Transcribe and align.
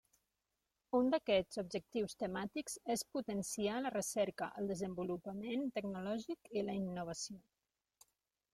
Un 0.99 1.09
d'aquests 1.15 1.59
objectius 1.61 2.17
temàtics 2.21 2.79
és 2.95 3.03
potenciar 3.17 3.75
la 3.83 3.91
recerca, 3.97 4.49
el 4.63 4.73
desenvolupament 4.73 5.69
tecnològic 5.79 6.53
i 6.61 6.65
la 6.71 6.79
innovació. 6.83 7.39